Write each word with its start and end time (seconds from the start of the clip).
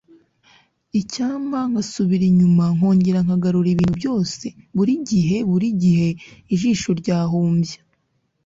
icyampa 1.01 1.59
nkasubira 1.69 2.23
inyuma 2.31 2.65
nkongera 2.75 3.19
nkagarura 3.25 3.69
ibintu 3.71 3.93
byose, 3.99 4.45
burigihe 4.75 5.37
burigihe 5.49 6.07
ijisho 6.53 6.89
ryahumbya 7.01 7.77